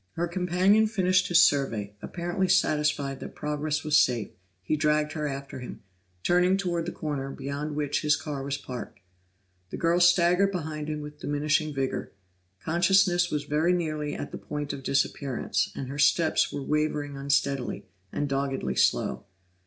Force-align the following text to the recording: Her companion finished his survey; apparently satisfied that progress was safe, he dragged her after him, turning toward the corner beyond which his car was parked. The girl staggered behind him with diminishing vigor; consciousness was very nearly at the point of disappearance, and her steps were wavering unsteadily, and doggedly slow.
Her 0.13 0.27
companion 0.27 0.87
finished 0.87 1.27
his 1.27 1.43
survey; 1.43 1.93
apparently 2.01 2.47
satisfied 2.47 3.19
that 3.19 3.35
progress 3.35 3.83
was 3.83 3.99
safe, 3.99 4.29
he 4.63 4.75
dragged 4.75 5.11
her 5.11 5.27
after 5.27 5.59
him, 5.59 5.83
turning 6.23 6.57
toward 6.57 6.87
the 6.87 6.91
corner 6.91 7.29
beyond 7.29 7.75
which 7.75 8.01
his 8.01 8.15
car 8.15 8.41
was 8.41 8.57
parked. 8.57 8.99
The 9.69 9.77
girl 9.77 9.99
staggered 9.99 10.51
behind 10.51 10.87
him 10.89 11.01
with 11.01 11.19
diminishing 11.19 11.71
vigor; 11.71 12.13
consciousness 12.63 13.29
was 13.29 13.43
very 13.43 13.73
nearly 13.73 14.15
at 14.15 14.31
the 14.31 14.39
point 14.39 14.73
of 14.73 14.81
disappearance, 14.81 15.71
and 15.75 15.87
her 15.87 15.99
steps 15.99 16.51
were 16.51 16.63
wavering 16.63 17.15
unsteadily, 17.15 17.85
and 18.11 18.27
doggedly 18.27 18.75
slow. 18.75 19.25